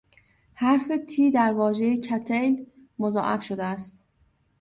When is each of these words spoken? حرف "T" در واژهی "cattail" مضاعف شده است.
حرف 0.53 0.87
"T" 1.07 1.31
در 1.33 1.53
واژهی 1.53 2.01
"cattail" 2.03 2.65
مضاعف 2.99 3.43
شده 3.43 3.63
است. 3.63 3.97